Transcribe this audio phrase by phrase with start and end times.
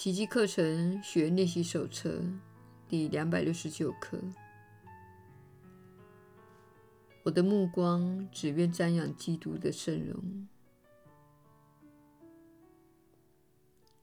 [0.00, 2.22] 奇迹课程学练习手册
[2.88, 4.16] 第两百六十九课。
[7.24, 10.46] 我的目光只愿瞻仰基督的圣容。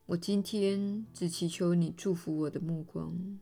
[0.05, 3.39] 我今天只祈求你祝福我的目光。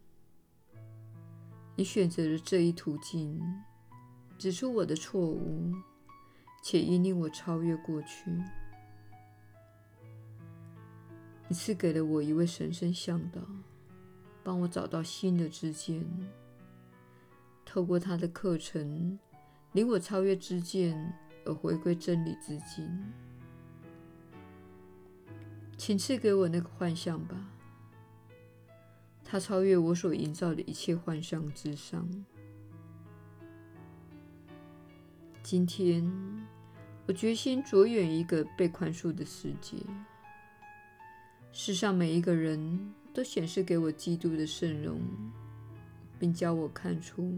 [1.75, 3.41] 你选择了这一途径，
[4.38, 5.73] 指出我的错误，
[6.61, 8.32] 且引领我超越过去。
[11.54, 13.39] 你赐给了我一位神圣向导，
[14.43, 16.04] 帮我找到新的知见。
[17.64, 19.20] 透过他的课程，
[19.74, 21.14] 领我超越知见
[21.46, 22.89] 而回归真理之境。
[25.78, 27.36] 请赐给我那个幻象吧，
[29.24, 32.09] 它超越我所营造的一切幻象之上。
[35.44, 36.04] 今天，
[37.06, 39.78] 我决心着眼一个被宽恕的世界。
[41.56, 45.00] 世上每一个人都显示给我基督的圣容，
[46.18, 47.32] 并教我看出，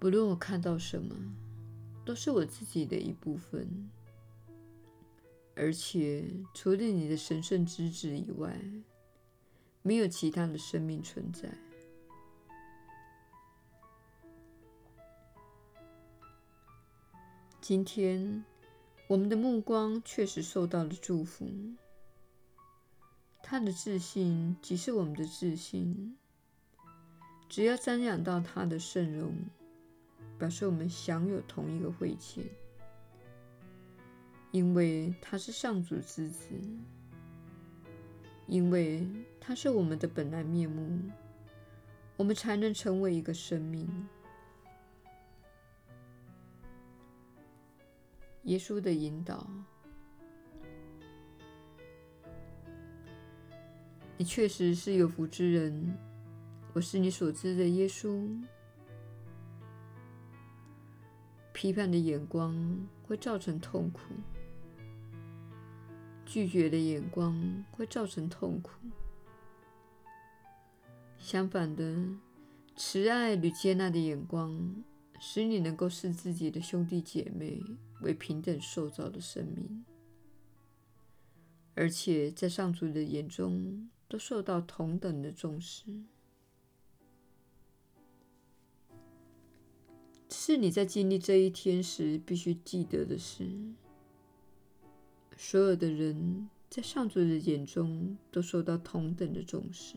[0.00, 1.14] 不论我看到什么，
[2.04, 3.88] 都是我自己的一部分，
[5.54, 8.60] 而且除了你的神圣之子以外，
[9.82, 11.48] 没有其他的生命存在。
[17.60, 18.44] 今天。
[19.06, 21.46] 我们的目光确实受到了祝福。
[23.42, 26.16] 他的自信即是我们的自信。
[27.46, 29.34] 只要瞻仰到他的圣容，
[30.38, 32.44] 表示我们享有同一个会见，
[34.50, 36.48] 因为他是上主之子，
[38.46, 39.06] 因为
[39.38, 40.98] 他是我们的本来面目，
[42.16, 43.86] 我们才能成为一个生命。
[48.44, 49.46] 耶稣的引导，
[54.18, 55.96] 你确实是有福之人。
[56.74, 58.28] 我是你所知的耶稣。
[61.54, 64.00] 批判的眼光会造成痛苦，
[66.26, 68.72] 拒绝的眼光会造成痛苦。
[71.16, 71.96] 相反的，
[72.76, 74.84] 慈爱与接纳的眼光，
[75.18, 77.62] 使你能够视自己的兄弟姐妹
[78.02, 79.84] 为平等受造的生命，
[81.74, 86.02] 而且在上主的眼中都受到同等的重视。
[90.28, 93.48] 是你在经历这一天时必须记得的事：
[95.36, 99.96] 所有的人在上主的眼中都受到同等的重视。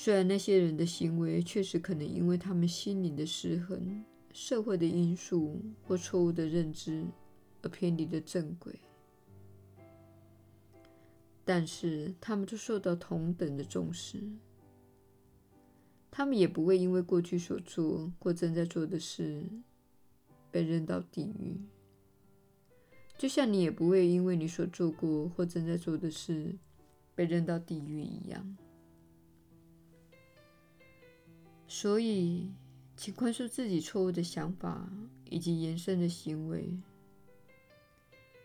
[0.00, 7.04] 虽然那些人的行为确实可能因为他们心灵的失衡、社会的因素或错误的认知
[7.62, 8.78] 而偏离了正轨，
[11.44, 14.22] 但是他们都受到同等的重视。
[16.12, 19.44] 他们也不会因为过去所做或正在做的事
[20.52, 21.60] 被扔到地狱，
[23.18, 26.54] 就像你也不会因为你所做过或正在做的事
[27.16, 28.56] 被扔到地狱一样。
[31.70, 32.50] 所以，
[32.96, 34.90] 请宽恕自己错误的想法
[35.28, 36.76] 以及延伸的行为，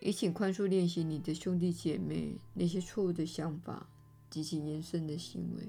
[0.02, 3.90] 也请宽恕练习你的兄弟姐妹那些错误的想法
[4.30, 5.64] 及其延伸的行为。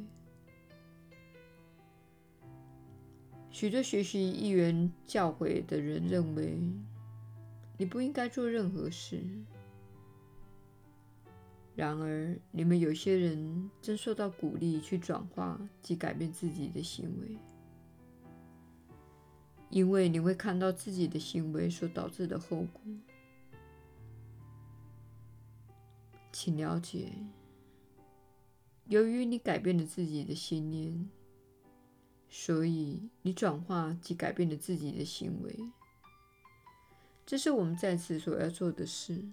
[3.53, 6.59] 许多学习一元教诲的人认为，
[7.79, 9.23] 你不应该做任何事。
[11.77, 17.37] 然而，你们有些人正受到鼓励去转化及改变自己的行为，
[19.71, 22.81] 因为你会看到自己的行为所导致的后果。
[26.31, 27.13] 请了解，
[28.87, 31.11] 由于你改变了自己的信念，
[32.29, 35.59] 所以你转化及改变了自己的行为。
[37.27, 39.25] 这是我们在此所要做的事。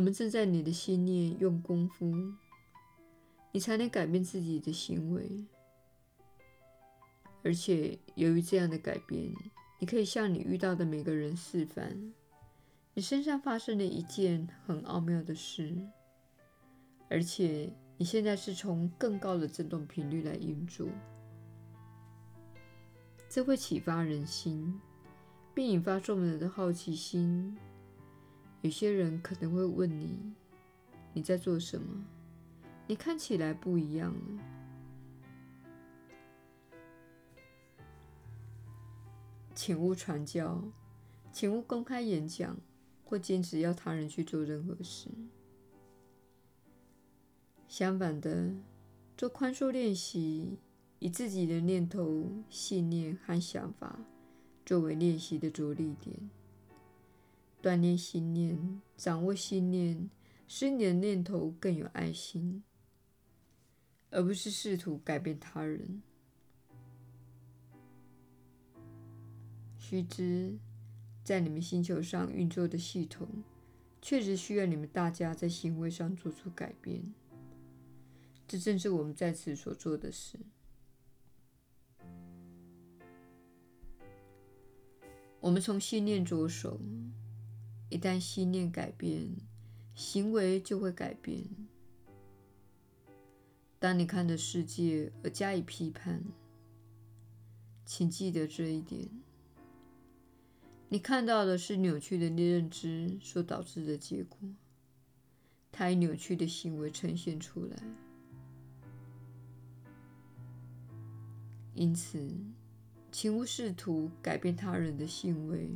[0.00, 2.10] 我们正在你的心念用功夫，
[3.52, 5.44] 你才能改变自己的行为。
[7.44, 9.30] 而且，由于这样的改变，
[9.78, 12.14] 你可以向你遇到的每个人示范，
[12.94, 15.76] 你身上发生了一件很奥妙的事，
[17.10, 20.88] 而且你现在是从更高的振动频率来运作，
[23.28, 24.80] 这会启发人心，
[25.52, 27.54] 并引发众人的好奇心。
[28.62, 30.34] 有些人可能会问你
[31.14, 32.04] ：“你在做什么？
[32.86, 34.20] 你看起来不一样了。”
[39.54, 40.62] 请勿传教，
[41.32, 42.56] 请勿公开演讲，
[43.04, 45.08] 或坚持要他人去做任何事。
[47.68, 48.52] 相反的，
[49.16, 50.58] 做宽恕练习，
[50.98, 54.00] 以自己的念头、信念和想法
[54.66, 56.30] 作为练习的着力点，
[57.62, 60.08] 锻炼心念，掌握心念，
[60.48, 62.62] 使你的念头更有爱心，
[64.10, 66.02] 而不是试图改变他人。
[69.78, 70.56] 须知，
[71.22, 73.28] 在你们星球上运作的系统，
[74.00, 77.02] 确实需要你们大家在行为上做出改变。
[78.48, 80.38] 这正是我们在此所做的事。
[85.40, 86.80] 我们从信念着手，
[87.90, 89.36] 一旦信念改变，
[89.94, 91.44] 行为就会改变。
[93.78, 96.22] 当你看着世界而加以批判，
[97.84, 99.08] 请记得这一点：
[100.88, 104.38] 你看到的是扭曲的认知所导致的结果，
[105.72, 107.76] 它以扭曲的行为呈现出来。
[111.74, 112.28] 因此，
[113.10, 115.70] 请勿试图改变他人的行为，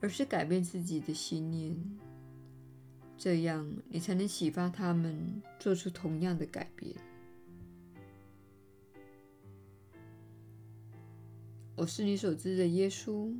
[0.00, 1.76] 而是改变自己的信念。
[3.16, 6.94] 这样，你才能启发他们做出同样的改变。
[11.76, 13.34] 我是你所知的耶稣。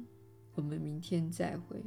[0.55, 1.83] 我们明天再会。